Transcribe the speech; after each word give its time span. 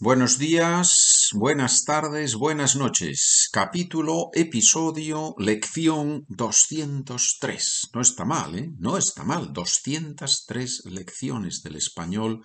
Buenos 0.00 0.38
días, 0.38 1.28
buenas 1.34 1.84
tardes, 1.84 2.34
buenas 2.34 2.74
noches. 2.74 3.48
Capítulo, 3.52 4.30
episodio, 4.34 5.36
lección 5.38 6.24
203. 6.26 7.90
No 7.94 8.00
está 8.00 8.24
mal, 8.24 8.58
¿eh? 8.58 8.72
No 8.76 8.98
está 8.98 9.22
mal. 9.22 9.52
203 9.52 10.86
lecciones 10.86 11.62
del 11.62 11.76
español, 11.76 12.44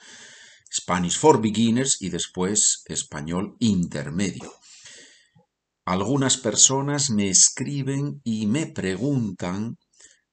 Spanish 0.72 1.18
for 1.18 1.42
Beginners 1.42 2.00
y 2.00 2.10
después 2.10 2.84
español 2.86 3.56
intermedio. 3.58 4.54
Algunas 5.86 6.38
personas 6.38 7.10
me 7.10 7.30
escriben 7.30 8.22
y 8.24 8.46
me 8.46 8.68
preguntan 8.68 9.80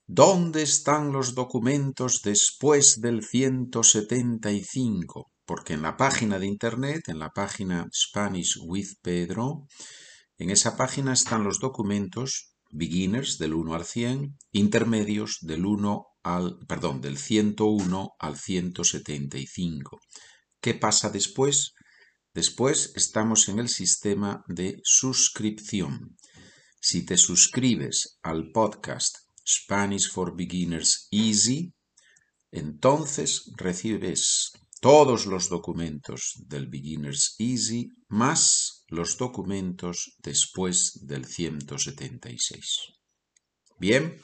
¿Dónde 0.07 0.63
están 0.63 1.13
los 1.13 1.35
documentos 1.35 2.21
después 2.23 3.01
del 3.01 3.25
175? 3.25 5.31
Porque 5.47 5.75
en 5.75 5.83
la 5.83 5.97
página 5.97 6.39
de 6.39 6.47
internet, 6.47 7.09
en 7.09 7.19
la 7.19 7.31
página 7.31 7.89
Spanish 7.95 8.59
with 8.63 8.89
Pedro, 9.01 9.67
en 10.39 10.51
esa 10.51 10.77
página 10.77 11.13
están 11.13 11.45
los 11.45 11.61
documentos 11.61 12.57
beginners 12.71 13.39
del 13.39 13.55
1 13.55 13.75
al 13.75 13.85
100, 13.85 14.37
intermedios 14.53 15.39
del 15.41 15.65
1 15.65 16.07
al, 16.25 16.59
perdón, 16.67 17.01
del 17.01 17.17
101 17.17 18.11
al 18.19 18.37
175. 18.37 20.01
¿Qué 20.61 20.75
pasa 20.75 21.11
después? 21.11 21.75
Después 22.35 22.93
estamos 22.97 23.49
en 23.49 23.61
el 23.61 23.69
sistema 23.69 24.45
de 24.49 24.81
suscripción. 24.83 26.17
Si 26.81 27.07
te 27.07 27.17
suscribes 27.17 28.19
al 28.23 28.51
podcast 28.53 29.17
Spanish 29.47 30.11
for 30.11 30.37
Beginners 30.37 31.09
Easy, 31.11 31.73
entonces 32.51 33.51
recibes 33.57 34.53
todos 34.81 35.27
los 35.27 35.49
documentos 35.49 36.35
del 36.47 36.69
Beginners 36.69 37.35
Easy 37.39 37.91
más 38.09 38.85
los 38.89 39.17
documentos 39.17 40.15
después 40.19 41.07
del 41.07 41.25
176. 41.25 42.93
Bien, 43.79 44.21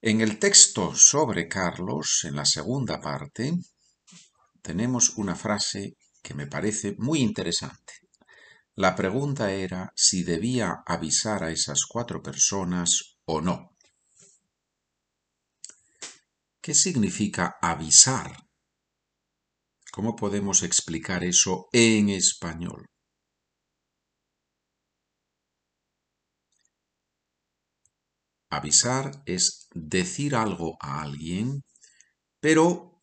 en 0.00 0.20
el 0.20 0.38
texto 0.38 0.94
sobre 0.94 1.48
Carlos, 1.48 2.20
en 2.24 2.36
la 2.36 2.44
segunda 2.44 3.00
parte, 3.00 3.52
tenemos 4.62 5.10
una 5.16 5.34
frase 5.34 5.96
que 6.22 6.34
me 6.34 6.46
parece 6.46 6.94
muy 6.98 7.20
interesante. 7.20 7.94
La 8.74 8.94
pregunta 8.94 9.50
era 9.50 9.92
si 9.96 10.22
debía 10.22 10.82
avisar 10.86 11.42
a 11.42 11.50
esas 11.50 11.84
cuatro 11.88 12.22
personas 12.22 13.18
o 13.24 13.40
no. 13.40 13.76
¿Qué 16.60 16.74
significa 16.74 17.56
avisar? 17.60 18.47
¿Cómo 19.92 20.16
podemos 20.16 20.62
explicar 20.62 21.24
eso 21.24 21.68
en 21.72 22.08
español? 22.10 22.86
Avisar 28.50 29.22
es 29.26 29.68
decir 29.74 30.34
algo 30.34 30.76
a 30.80 31.02
alguien, 31.02 31.62
pero 32.40 33.02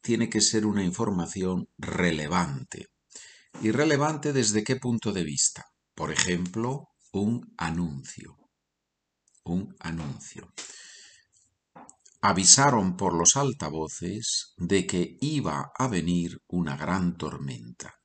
tiene 0.00 0.28
que 0.28 0.40
ser 0.40 0.66
una 0.66 0.84
información 0.84 1.66
relevante. 1.78 2.86
¿Y 3.62 3.70
relevante 3.70 4.32
desde 4.32 4.64
qué 4.64 4.76
punto 4.76 5.12
de 5.12 5.24
vista? 5.24 5.64
Por 5.94 6.10
ejemplo, 6.12 6.88
un 7.12 7.54
anuncio 7.58 8.36
un 9.44 9.74
anuncio. 9.80 10.52
Avisaron 12.26 12.96
por 12.96 13.12
los 13.12 13.36
altavoces 13.36 14.54
de 14.56 14.86
que 14.86 15.18
iba 15.20 15.72
a 15.76 15.88
venir 15.88 16.38
una 16.48 16.74
gran 16.74 17.18
tormenta. 17.18 17.96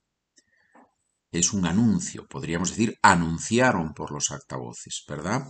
Es 1.31 1.53
un 1.53 1.65
anuncio, 1.65 2.27
podríamos 2.27 2.71
decir, 2.71 2.97
anunciaron 3.01 3.93
por 3.93 4.11
los 4.11 4.31
altavoces, 4.31 5.05
¿verdad? 5.07 5.47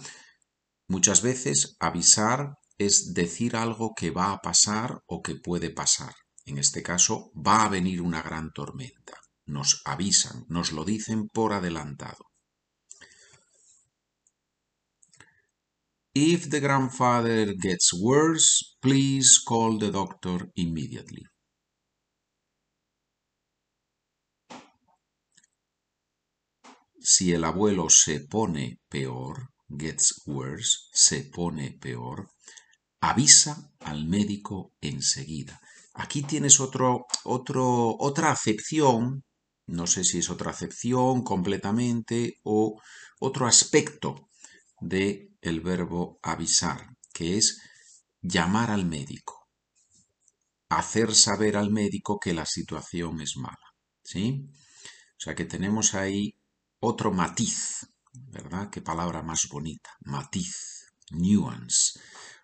Muchas 0.87 1.23
veces 1.23 1.77
avisar 1.79 2.57
es 2.77 3.15
decir 3.15 3.55
algo 3.55 3.95
que 3.95 4.11
va 4.11 4.33
a 4.33 4.37
pasar 4.37 4.99
o 5.07 5.23
que 5.23 5.33
puede 5.33 5.71
pasar. 5.71 6.13
En 6.45 6.59
este 6.59 6.83
caso, 6.83 7.31
va 7.35 7.65
a 7.65 7.69
venir 7.69 8.03
una 8.03 8.21
gran 8.21 8.51
tormenta. 8.51 9.17
Nos 9.47 9.81
avisan, 9.83 10.45
nos 10.47 10.73
lo 10.73 10.85
dicen 10.85 11.27
por 11.33 11.53
adelantado. 11.53 12.28
If 16.15 16.49
the 16.49 16.59
grandfather 16.59 17.53
gets 17.53 17.93
worse, 17.93 18.77
please 18.81 19.37
call 19.37 19.77
the 19.77 19.91
doctor 19.91 20.49
immediately. 20.55 21.23
Si 26.99 27.31
el 27.31 27.43
abuelo 27.43 27.89
se 27.89 28.21
pone 28.21 28.79
peor, 28.89 29.49
gets 29.69 30.23
worse, 30.25 30.89
se 30.91 31.25
pone 31.25 31.77
peor, 31.79 32.27
avisa 33.01 33.71
al 33.81 34.07
médico 34.07 34.73
enseguida. 34.81 35.61
Aquí 35.93 36.23
tienes 36.23 36.59
otro, 36.59 37.05
otro, 37.23 37.95
otra 37.99 38.31
acepción, 38.31 39.23
no 39.67 39.85
sé 39.85 40.03
si 40.03 40.17
es 40.17 40.31
otra 40.31 40.51
acepción 40.51 41.23
completamente 41.23 42.39
o 42.43 42.81
otro 43.19 43.45
aspecto 43.45 44.28
de 44.81 45.35
el 45.41 45.61
verbo 45.61 46.19
avisar, 46.21 46.97
que 47.13 47.37
es 47.37 47.61
llamar 48.21 48.71
al 48.71 48.85
médico, 48.85 49.47
hacer 50.69 51.15
saber 51.15 51.57
al 51.57 51.71
médico 51.71 52.19
que 52.19 52.33
la 52.33 52.45
situación 52.45 53.21
es 53.21 53.37
mala, 53.37 53.75
¿sí? 54.03 54.49
O 55.17 55.21
sea 55.21 55.35
que 55.35 55.45
tenemos 55.45 55.95
ahí 55.95 56.35
otro 56.79 57.11
matiz, 57.11 57.87
¿verdad? 58.13 58.69
Qué 58.69 58.81
palabra 58.81 59.21
más 59.21 59.47
bonita, 59.49 59.91
matiz, 60.01 60.93
nuance, 61.11 61.99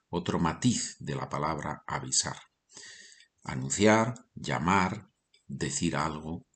otro 0.10 0.40
matiz 0.40 0.98
de 1.00 1.16
la 1.16 1.30
palabra 1.30 1.84
avisar. 1.88 2.38
Anunciar, 3.44 4.16
llamar, 4.34 5.10
decir 5.48 5.96
algo, 5.96 6.48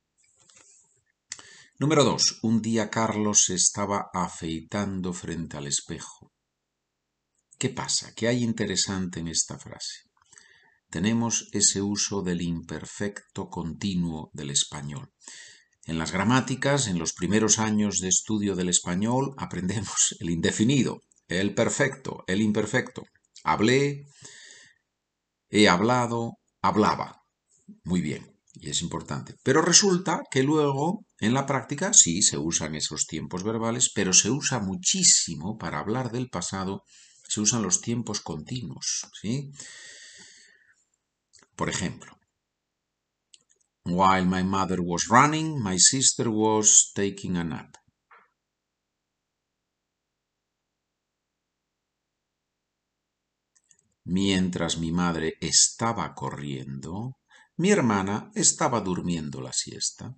Número 1.81 2.03
2. 2.03 2.39
Un 2.41 2.61
día 2.61 2.89
Carlos 2.89 3.45
se 3.45 3.55
estaba 3.55 4.09
afeitando 4.13 5.13
frente 5.13 5.55
al 5.55 5.65
espejo. 5.65 6.33
¿Qué 7.57 7.69
pasa? 7.69 8.13
¿Qué 8.13 8.27
hay 8.27 8.43
interesante 8.43 9.21
en 9.21 9.29
esta 9.29 9.57
frase? 9.57 10.01
Tenemos 10.89 11.47
ese 11.53 11.81
uso 11.81 12.21
del 12.21 12.41
imperfecto 12.41 13.47
continuo 13.47 14.29
del 14.33 14.49
español. 14.49 15.13
En 15.85 15.97
las 15.97 16.11
gramáticas, 16.11 16.87
en 16.87 16.99
los 16.99 17.13
primeros 17.13 17.59
años 17.59 17.99
de 18.01 18.09
estudio 18.09 18.57
del 18.57 18.67
español, 18.67 19.33
aprendemos 19.37 20.17
el 20.19 20.31
indefinido, 20.31 21.03
el 21.29 21.55
perfecto, 21.55 22.25
el 22.27 22.41
imperfecto. 22.41 23.03
Hablé, 23.45 24.03
he 25.47 25.69
hablado, 25.69 26.39
hablaba. 26.61 27.21
Muy 27.85 28.01
bien 28.01 28.35
y 28.53 28.69
es 28.69 28.81
importante. 28.81 29.35
Pero 29.43 29.61
resulta 29.61 30.21
que 30.29 30.43
luego, 30.43 31.05
en 31.19 31.33
la 31.33 31.45
práctica, 31.45 31.93
sí 31.93 32.21
se 32.21 32.37
usan 32.37 32.75
esos 32.75 33.05
tiempos 33.05 33.43
verbales, 33.43 33.91
pero 33.93 34.13
se 34.13 34.29
usa 34.29 34.59
muchísimo 34.59 35.57
para 35.57 35.79
hablar 35.79 36.11
del 36.11 36.29
pasado, 36.29 36.83
se 37.27 37.41
usan 37.41 37.61
los 37.61 37.81
tiempos 37.81 38.21
continuos, 38.21 39.07
¿sí? 39.21 39.51
Por 41.55 41.69
ejemplo, 41.69 42.19
While 43.85 44.25
my 44.25 44.43
mother 44.43 44.81
was 44.81 45.07
running, 45.09 45.63
my 45.63 45.77
sister 45.79 46.29
was 46.29 46.91
taking 46.93 47.37
a 47.37 47.43
nap. 47.43 47.75
Mientras 54.05 54.77
mi 54.77 54.91
madre 54.91 55.37
estaba 55.41 56.13
corriendo, 56.13 57.17
mi 57.57 57.71
hermana 57.71 58.31
estaba 58.35 58.81
durmiendo 58.81 59.41
la 59.41 59.53
siesta. 59.53 60.15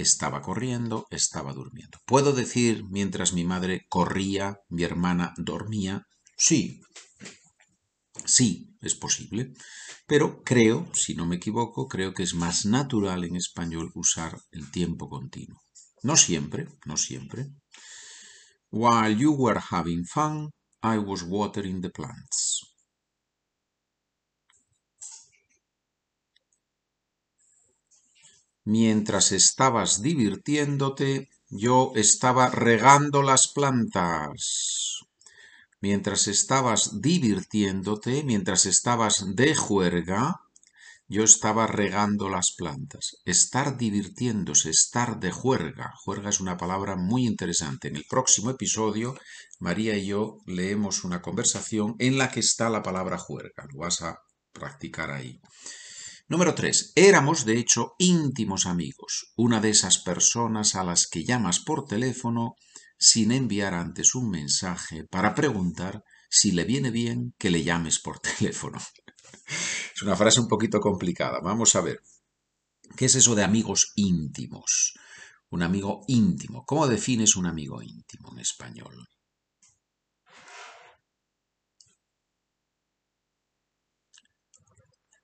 Estaba 0.00 0.40
corriendo, 0.40 1.06
estaba 1.10 1.52
durmiendo. 1.52 1.98
¿Puedo 2.06 2.32
decir 2.32 2.84
mientras 2.88 3.34
mi 3.34 3.44
madre 3.44 3.82
corría, 3.88 4.56
mi 4.70 4.82
hermana 4.82 5.34
dormía? 5.36 6.06
Sí, 6.38 6.80
sí, 8.24 8.76
es 8.80 8.94
posible. 8.94 9.52
Pero 10.06 10.42
creo, 10.42 10.88
si 10.94 11.14
no 11.14 11.26
me 11.26 11.36
equivoco, 11.36 11.86
creo 11.86 12.14
que 12.14 12.22
es 12.22 12.34
más 12.34 12.64
natural 12.64 13.24
en 13.24 13.36
español 13.36 13.90
usar 13.94 14.38
el 14.52 14.70
tiempo 14.70 15.10
continuo. 15.10 15.60
No 16.02 16.16
siempre, 16.16 16.66
no 16.86 16.96
siempre. 16.96 17.48
While 18.70 19.16
you 19.16 19.32
were 19.32 19.60
having 19.70 20.04
fun, 20.06 20.50
I 20.82 20.96
was 20.96 21.22
watering 21.22 21.82
the 21.82 21.90
plants. 21.90 22.69
Mientras 28.70 29.32
estabas 29.32 30.00
divirtiéndote, 30.00 31.28
yo 31.48 31.90
estaba 31.96 32.50
regando 32.50 33.20
las 33.20 33.48
plantas. 33.48 35.00
Mientras 35.80 36.28
estabas 36.28 37.00
divirtiéndote, 37.00 38.22
mientras 38.22 38.66
estabas 38.66 39.24
de 39.34 39.56
juerga, 39.56 40.42
yo 41.08 41.24
estaba 41.24 41.66
regando 41.66 42.28
las 42.28 42.52
plantas. 42.52 43.16
Estar 43.24 43.76
divirtiéndose, 43.76 44.70
estar 44.70 45.18
de 45.18 45.32
juerga. 45.32 45.92
Juerga 46.04 46.30
es 46.30 46.38
una 46.38 46.56
palabra 46.56 46.94
muy 46.94 47.26
interesante. 47.26 47.88
En 47.88 47.96
el 47.96 48.04
próximo 48.08 48.50
episodio, 48.50 49.18
María 49.58 49.96
y 49.96 50.06
yo 50.06 50.42
leemos 50.46 51.02
una 51.02 51.20
conversación 51.20 51.96
en 51.98 52.18
la 52.18 52.30
que 52.30 52.38
está 52.38 52.70
la 52.70 52.84
palabra 52.84 53.18
juerga. 53.18 53.66
Lo 53.72 53.80
vas 53.80 54.00
a 54.02 54.20
practicar 54.52 55.10
ahí. 55.10 55.40
Número 56.30 56.54
3. 56.54 56.92
Éramos, 56.94 57.44
de 57.44 57.58
hecho, 57.58 57.96
íntimos 57.98 58.64
amigos. 58.64 59.32
Una 59.34 59.60
de 59.60 59.70
esas 59.70 59.98
personas 59.98 60.76
a 60.76 60.84
las 60.84 61.08
que 61.08 61.24
llamas 61.24 61.58
por 61.58 61.86
teléfono 61.86 62.54
sin 62.96 63.32
enviar 63.32 63.74
antes 63.74 64.14
un 64.14 64.30
mensaje 64.30 65.02
para 65.02 65.34
preguntar 65.34 66.04
si 66.28 66.52
le 66.52 66.62
viene 66.62 66.92
bien 66.92 67.34
que 67.36 67.50
le 67.50 67.64
llames 67.64 67.98
por 67.98 68.20
teléfono. 68.38 68.78
Es 69.92 70.02
una 70.02 70.14
frase 70.14 70.38
un 70.38 70.46
poquito 70.46 70.78
complicada. 70.78 71.40
Vamos 71.40 71.74
a 71.74 71.80
ver. 71.80 72.00
¿Qué 72.96 73.06
es 73.06 73.16
eso 73.16 73.34
de 73.34 73.42
amigos 73.42 73.90
íntimos? 73.96 74.94
Un 75.48 75.64
amigo 75.64 76.04
íntimo. 76.06 76.64
¿Cómo 76.64 76.86
defines 76.86 77.34
un 77.34 77.46
amigo 77.46 77.82
íntimo 77.82 78.30
en 78.34 78.38
español? 78.38 79.08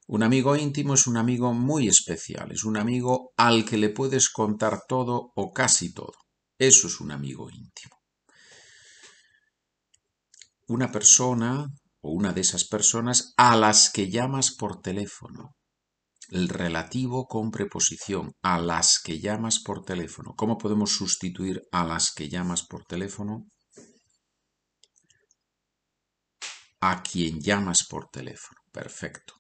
Un 0.09 0.23
amigo 0.23 0.55
íntimo 0.55 0.95
es 0.95 1.09
un 1.09 1.17
amigo 1.17 1.53
muy 1.53 1.89
especial, 1.89 2.53
es 2.53 2.63
un 2.63 2.77
amigo 2.77 3.33
al 3.37 3.65
que 3.65 3.77
le 3.77 3.91
puedes 3.91 4.29
contar 4.29 4.83
todo 4.89 5.33
o 5.35 5.53
casi 5.53 5.93
todo. 5.93 6.15
Eso 6.59 6.87
es 6.87 7.01
un 7.01 7.11
amigo 7.11 7.51
íntimo. 7.51 7.97
Una 10.69 10.93
persona 10.93 11.67
o 12.01 12.13
una 12.13 12.33
de 12.33 12.41
esas 12.43 12.69
personas 12.69 13.35
a 13.37 13.57
las 13.57 13.91
que 13.91 14.09
llamas 14.09 14.55
por 14.55 14.81
teléfono. 14.81 15.57
El 16.29 16.49
relativo 16.49 17.27
con 17.27 17.51
preposición, 17.51 18.33
a 18.43 18.61
las 18.61 19.01
que 19.03 19.19
llamas 19.19 19.61
por 19.61 19.85
teléfono. 19.85 20.35
¿Cómo 20.37 20.57
podemos 20.57 20.93
sustituir 20.93 21.63
a 21.73 21.85
las 21.85 22.13
que 22.13 22.29
llamas 22.29 22.65
por 22.65 22.85
teléfono? 22.85 23.47
A 26.81 27.03
quien 27.03 27.41
llamas 27.41 27.87
por 27.89 28.09
teléfono. 28.09 28.61
Perfecto. 28.73 29.35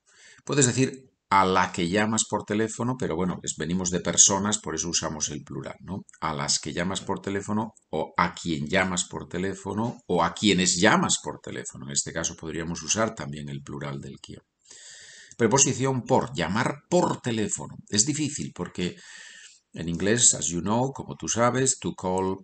Puedes 0.47 0.67
decir 0.67 1.11
a 1.29 1.45
la 1.45 1.73
que 1.73 1.89
llamas 1.89 2.25
por 2.31 2.45
teléfono, 2.45 2.95
pero 2.97 3.17
bueno, 3.17 3.41
venimos 3.59 3.91
de 3.91 3.99
personas, 3.99 4.59
por 4.59 4.77
eso 4.77 4.89
usamos 4.89 5.29
el 5.31 5.43
plural, 5.43 5.75
¿no? 5.81 6.05
A 6.21 6.33
las 6.35 6.61
que 6.61 6.73
llamas 6.73 7.01
por 7.01 7.21
teléfono 7.21 7.75
o 7.91 8.15
a 8.17 8.33
quien 8.33 8.69
llamas 8.69 9.07
por 9.07 9.29
teléfono 9.29 9.99
o 10.07 10.23
a 10.23 10.33
quienes 10.35 10.77
llamas 10.77 11.19
por 11.21 11.41
teléfono. 11.41 11.87
En 11.87 11.91
este 11.91 12.13
caso 12.13 12.37
podríamos 12.37 12.81
usar 12.85 13.13
también 13.17 13.49
el 13.49 13.61
plural 13.61 14.01
del 14.01 14.21
quien. 14.21 14.39
Preposición 15.37 16.03
por, 16.05 16.33
llamar 16.33 16.85
por 16.89 17.21
teléfono. 17.21 17.75
Es 17.89 18.07
difícil 18.07 18.53
porque 18.55 18.95
en 19.73 19.89
inglés, 19.89 20.33
as 20.35 20.47
you 20.47 20.61
know, 20.61 20.93
como 20.93 21.17
tú 21.17 21.27
sabes, 21.27 21.81
to 21.81 21.93
call 21.97 22.37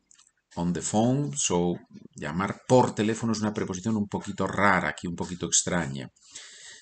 on 0.56 0.72
the 0.72 0.82
phone, 0.82 1.31
so 1.37 1.76
llamar 2.16 2.62
por 2.66 2.96
teléfono 2.96 3.32
es 3.32 3.38
una 3.38 3.54
preposición 3.54 3.96
un 3.96 4.08
poquito 4.08 4.49
rara, 4.49 4.88
aquí 4.88 5.06
un 5.06 5.14
poquito 5.14 5.46
extraña 5.46 6.10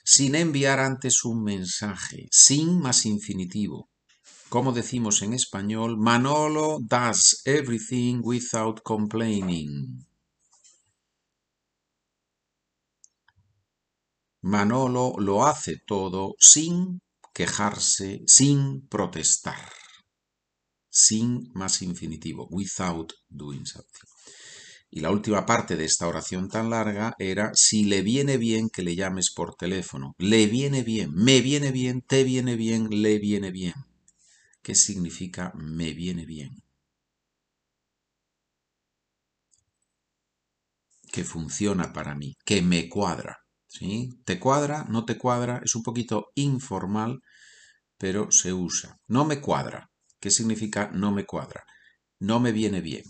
sin 0.05 0.35
enviar 0.35 0.81
antes 0.81 1.25
un 1.25 1.43
mensaje, 1.43 2.29
sin 2.31 2.79
más 2.81 3.06
infinitivo. 3.06 3.91
Como 4.49 4.73
decimos 4.73 5.23
en 5.23 5.32
español, 5.32 5.97
Manolo 5.97 6.79
does 6.81 7.43
everything 7.44 8.20
without 8.23 8.81
complaining. 8.82 10.05
Manolo 14.43 15.14
lo 15.19 15.47
hace 15.47 15.76
todo 15.87 16.35
sin 16.38 17.00
quejarse, 17.32 18.23
sin 18.26 18.88
protestar, 18.88 19.70
sin 20.88 21.53
más 21.55 21.82
infinitivo, 21.82 22.49
without 22.50 23.12
doing 23.29 23.64
something. 23.64 24.09
Y 24.92 25.00
la 25.00 25.10
última 25.10 25.46
parte 25.46 25.76
de 25.76 25.84
esta 25.84 26.08
oración 26.08 26.48
tan 26.48 26.69
larga 26.70 27.14
era, 27.19 27.52
si 27.54 27.84
le 27.84 28.02
viene 28.02 28.38
bien 28.38 28.69
que 28.70 28.82
le 28.82 28.96
llames 28.96 29.31
por 29.31 29.54
teléfono. 29.54 30.14
Le 30.19 30.46
viene 30.46 30.82
bien, 30.82 31.14
me 31.14 31.40
viene 31.40 31.70
bien, 31.70 32.02
te 32.02 32.25
viene 32.25 32.56
bien, 32.56 32.88
le 32.90 33.19
viene 33.19 33.52
bien. 33.52 33.75
¿Qué 34.62 34.75
significa 34.75 35.52
me 35.54 35.92
viene 35.92 36.26
bien? 36.26 36.62
Que 41.12 41.25
funciona 41.25 41.93
para 41.93 42.14
mí, 42.14 42.36
que 42.44 42.60
me 42.60 42.88
cuadra. 42.88 43.38
¿sí? 43.70 44.10
¿Te 44.25 44.38
cuadra? 44.40 44.84
¿No 44.88 45.04
te 45.04 45.16
cuadra? 45.16 45.60
Es 45.64 45.75
un 45.76 45.82
poquito 45.82 46.31
informal, 46.34 47.20
pero 47.96 48.31
se 48.31 48.52
usa. 48.52 48.98
No 49.06 49.25
me 49.25 49.40
cuadra. 49.40 49.90
¿Qué 50.19 50.31
significa 50.31 50.90
no 50.93 51.12
me 51.12 51.25
cuadra? 51.25 51.64
No 52.19 52.40
me 52.40 52.52
viene 52.52 52.81
bien. 52.81 53.04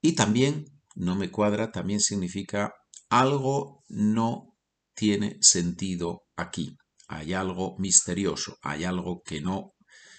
Y 0.00 0.12
también 0.12 0.66
no 0.94 1.16
me 1.16 1.30
cuadra 1.30 1.70
también 1.70 2.00
significa 2.00 2.72
algo 3.08 3.82
no 3.88 4.54
tiene 4.94 5.38
sentido 5.40 6.22
aquí. 6.36 6.76
Hay 7.08 7.34
algo 7.34 7.76
misterioso, 7.78 8.56
hay 8.62 8.84
algo 8.84 9.22
que 9.24 9.40
no 9.40 9.72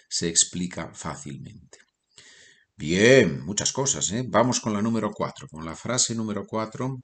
se 0.10 0.28
explica 0.30 0.92
fácilmente. 0.94 1.80
Bien, 2.76 3.44
muchas 3.46 3.72
cosas. 3.72 4.12
¿eh? 4.12 4.26
Vamos 4.28 4.60
con 4.60 4.74
la 4.74 4.82
número 4.82 5.12
4, 5.12 5.48
con 5.48 5.66
la 5.66 5.76
frase 5.76 6.16
número 6.16 6.46
4. 6.46 6.98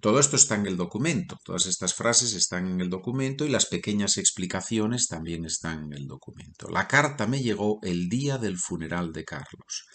Todo 0.00 0.18
esto 0.18 0.34
está 0.34 0.56
en 0.56 0.66
el 0.66 0.76
documento, 0.76 1.38
todas 1.44 1.66
estas 1.66 1.94
frases 1.94 2.34
están 2.34 2.66
en 2.66 2.80
el 2.80 2.90
documento 2.90 3.44
y 3.44 3.48
las 3.48 3.66
pequeñas 3.66 4.16
explicaciones 4.18 5.06
también 5.06 5.44
están 5.44 5.84
en 5.84 5.92
el 5.92 6.08
documento. 6.08 6.68
La 6.68 6.88
carta 6.88 7.28
me 7.28 7.40
llegó 7.40 7.78
el 7.82 8.08
día 8.08 8.36
del 8.36 8.58
funeral 8.58 9.12
de 9.12 9.24
Carlos. 9.24 9.86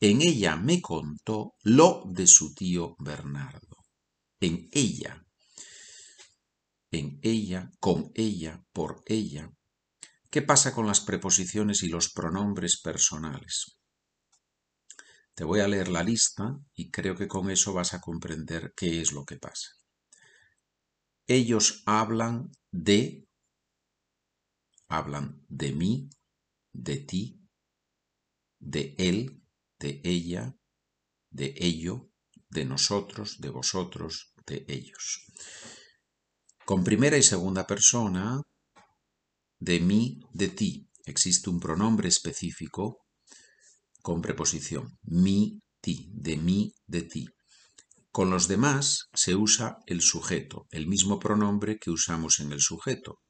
En 0.00 0.22
ella 0.22 0.56
me 0.56 0.80
contó 0.80 1.56
lo 1.62 2.04
de 2.06 2.26
su 2.26 2.54
tío 2.54 2.96
Bernardo. 2.98 3.76
En 4.40 4.68
ella, 4.72 5.22
en 6.90 7.20
ella, 7.22 7.70
con 7.78 8.10
ella, 8.14 8.64
por 8.72 9.02
ella. 9.04 9.52
¿Qué 10.30 10.40
pasa 10.40 10.72
con 10.72 10.86
las 10.86 11.00
preposiciones 11.00 11.82
y 11.82 11.88
los 11.88 12.12
pronombres 12.12 12.80
personales? 12.80 13.78
Te 15.34 15.44
voy 15.44 15.60
a 15.60 15.68
leer 15.68 15.88
la 15.88 16.02
lista 16.02 16.56
y 16.74 16.90
creo 16.90 17.14
que 17.14 17.28
con 17.28 17.50
eso 17.50 17.74
vas 17.74 17.92
a 17.92 18.00
comprender 18.00 18.72
qué 18.74 19.00
es 19.02 19.12
lo 19.12 19.24
que 19.24 19.36
pasa. 19.36 19.68
Ellos 21.26 21.82
hablan 21.86 22.50
de, 22.72 23.28
hablan 24.88 25.44
de 25.48 25.72
mí, 25.72 26.10
de 26.72 26.96
ti, 26.96 27.40
de 28.58 28.94
él, 28.98 29.39
de 29.80 30.00
ella, 30.04 30.54
de 31.30 31.54
ello, 31.56 32.10
de 32.48 32.64
nosotros, 32.64 33.40
de 33.40 33.50
vosotros, 33.50 34.32
de 34.46 34.64
ellos. 34.68 35.24
Con 36.64 36.84
primera 36.84 37.16
y 37.16 37.22
segunda 37.22 37.66
persona, 37.66 38.42
de 39.58 39.80
mí, 39.80 40.20
de 40.32 40.48
ti, 40.48 40.88
existe 41.04 41.50
un 41.50 41.58
pronombre 41.58 42.08
específico 42.08 42.98
con 44.02 44.22
preposición. 44.22 44.98
Mi, 45.02 45.60
ti, 45.80 46.10
de 46.12 46.36
mí, 46.36 46.72
de 46.86 47.02
ti. 47.02 47.26
Con 48.12 48.30
los 48.30 48.48
demás 48.48 49.08
se 49.14 49.34
usa 49.34 49.78
el 49.86 50.00
sujeto, 50.00 50.66
el 50.70 50.86
mismo 50.86 51.18
pronombre 51.18 51.78
que 51.78 51.90
usamos 51.90 52.40
en 52.40 52.52
el 52.52 52.60
sujeto 52.60 53.20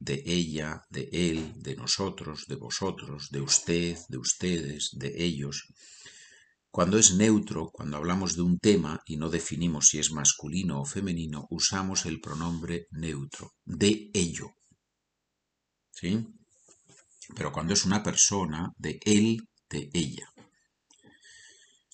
de 0.00 0.22
ella, 0.24 0.82
de 0.90 1.08
él, 1.12 1.52
de 1.56 1.76
nosotros, 1.76 2.46
de 2.48 2.56
vosotros, 2.56 3.30
de 3.30 3.42
usted, 3.42 3.98
de 4.08 4.18
ustedes, 4.18 4.90
de 4.92 5.12
ellos. 5.22 5.66
Cuando 6.70 6.98
es 6.98 7.14
neutro, 7.14 7.70
cuando 7.70 7.98
hablamos 7.98 8.34
de 8.34 8.42
un 8.42 8.58
tema 8.58 9.02
y 9.04 9.16
no 9.18 9.28
definimos 9.28 9.88
si 9.88 9.98
es 9.98 10.10
masculino 10.10 10.80
o 10.80 10.86
femenino, 10.86 11.46
usamos 11.50 12.06
el 12.06 12.20
pronombre 12.20 12.86
neutro, 12.90 13.52
de 13.64 14.10
ello. 14.14 14.54
¿Sí? 15.92 16.26
Pero 17.36 17.52
cuando 17.52 17.74
es 17.74 17.84
una 17.84 18.02
persona, 18.02 18.72
de 18.78 18.98
él, 19.04 19.48
de 19.68 19.90
ella. 19.92 20.32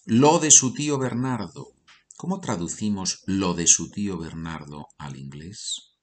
Lo 0.04 0.38
de 0.38 0.52
su 0.52 0.72
tío 0.72 0.98
Bernardo. 0.98 1.72
¿Cómo 2.16 2.40
traducimos 2.40 3.22
lo 3.26 3.54
de 3.54 3.66
su 3.66 3.90
tío 3.90 4.16
Bernardo 4.16 4.86
al 4.96 5.16
inglés? 5.16 5.95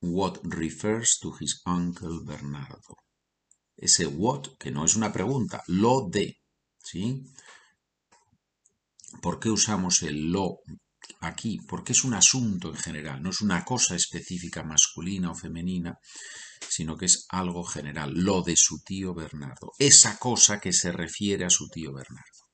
What 0.00 0.38
refers 0.42 1.18
to 1.20 1.32
his 1.40 1.62
uncle 1.66 2.24
Bernardo. 2.24 2.96
Ese 3.76 4.06
what, 4.06 4.56
que 4.58 4.70
no 4.70 4.84
es 4.84 4.96
una 4.96 5.12
pregunta, 5.12 5.62
lo 5.66 6.08
de, 6.08 6.38
¿sí? 6.82 7.24
¿Por 9.22 9.38
qué 9.38 9.50
usamos 9.50 10.02
el 10.02 10.30
lo 10.30 10.58
aquí? 11.20 11.58
Porque 11.66 11.92
es 11.92 12.04
un 12.04 12.14
asunto 12.14 12.68
en 12.68 12.76
general, 12.76 13.22
no 13.22 13.30
es 13.30 13.40
una 13.40 13.64
cosa 13.64 13.94
específica 13.94 14.62
masculina 14.62 15.30
o 15.30 15.34
femenina, 15.34 15.98
sino 16.68 16.96
que 16.96 17.06
es 17.06 17.26
algo 17.30 17.64
general, 17.64 18.12
lo 18.14 18.42
de 18.42 18.56
su 18.56 18.80
tío 18.82 19.14
Bernardo, 19.14 19.72
esa 19.78 20.18
cosa 20.18 20.60
que 20.60 20.72
se 20.72 20.92
refiere 20.92 21.44
a 21.44 21.50
su 21.50 21.68
tío 21.68 21.92
Bernardo. 21.92 22.48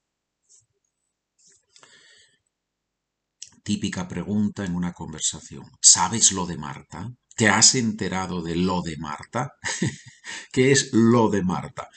Típica 3.62 4.06
pregunta 4.06 4.62
en 4.62 4.74
una 4.74 4.92
conversación. 4.92 5.64
¿Sabes 5.80 6.32
lo 6.32 6.44
de 6.44 6.58
Marta? 6.58 7.08
¿Te 7.34 7.48
has 7.48 7.74
enterado 7.74 8.42
de 8.42 8.56
lo 8.56 8.82
de 8.82 8.96
Marta? 8.96 9.52
¿Qué 10.52 10.72
es 10.72 10.90
lo 10.92 11.28
de 11.28 11.42
Marta? 11.42 11.88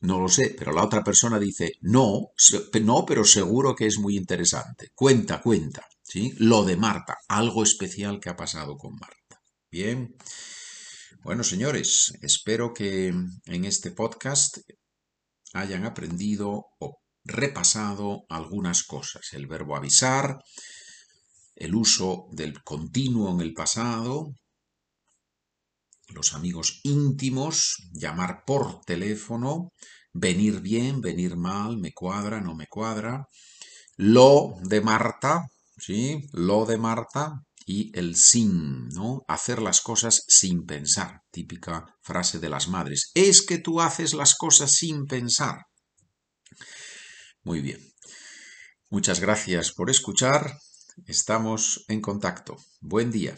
No 0.00 0.20
lo 0.20 0.28
sé, 0.28 0.54
pero 0.58 0.72
la 0.72 0.84
otra 0.84 1.02
persona 1.04 1.38
dice, 1.38 1.74
no, 1.80 2.32
no, 2.82 3.06
pero 3.06 3.24
seguro 3.24 3.74
que 3.74 3.86
es 3.86 3.98
muy 3.98 4.16
interesante. 4.16 4.90
Cuenta, 4.94 5.40
cuenta, 5.40 5.86
¿sí? 6.02 6.34
Lo 6.38 6.64
de 6.64 6.76
Marta, 6.76 7.18
algo 7.28 7.62
especial 7.62 8.20
que 8.20 8.28
ha 8.28 8.36
pasado 8.36 8.76
con 8.76 8.94
Marta. 8.96 9.40
Bien. 9.70 10.16
Bueno, 11.22 11.44
señores, 11.44 12.12
espero 12.20 12.74
que 12.74 13.06
en 13.08 13.64
este 13.64 13.92
podcast 13.92 14.58
hayan 15.54 15.84
aprendido 15.84 16.66
o 16.80 16.98
repasado 17.24 18.24
algunas 18.28 18.82
cosas. 18.82 19.32
El 19.32 19.46
verbo 19.46 19.76
avisar, 19.76 20.38
el 21.54 21.74
uso 21.74 22.26
del 22.32 22.62
continuo 22.62 23.30
en 23.30 23.40
el 23.40 23.52
pasado, 23.54 24.34
los 26.12 26.34
amigos 26.34 26.80
íntimos, 26.84 27.76
llamar 27.92 28.44
por 28.46 28.80
teléfono, 28.84 29.72
venir 30.12 30.60
bien, 30.60 31.00
venir 31.00 31.36
mal, 31.36 31.78
me 31.78 31.92
cuadra, 31.92 32.40
no 32.40 32.54
me 32.54 32.66
cuadra, 32.66 33.26
lo 33.96 34.54
de 34.62 34.80
Marta, 34.80 35.46
¿sí? 35.78 36.28
Lo 36.32 36.66
de 36.66 36.78
Marta 36.78 37.42
y 37.66 37.96
el 37.98 38.16
sin, 38.16 38.88
¿no? 38.88 39.22
Hacer 39.28 39.60
las 39.62 39.80
cosas 39.80 40.24
sin 40.28 40.66
pensar, 40.66 41.20
típica 41.30 41.96
frase 42.02 42.38
de 42.38 42.48
las 42.48 42.68
madres. 42.68 43.10
Es 43.14 43.42
que 43.42 43.58
tú 43.58 43.80
haces 43.80 44.14
las 44.14 44.34
cosas 44.34 44.72
sin 44.72 45.06
pensar. 45.06 45.66
Muy 47.44 47.60
bien. 47.60 47.80
Muchas 48.90 49.20
gracias 49.20 49.72
por 49.72 49.90
escuchar. 49.90 50.58
Estamos 51.06 51.84
en 51.88 52.00
contacto. 52.00 52.56
Buen 52.80 53.10
día. 53.10 53.36